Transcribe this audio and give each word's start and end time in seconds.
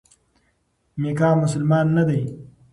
میکا 1.01 1.29
مسلمان 1.41 1.85
نه 1.97 2.03
دی. 2.07 2.21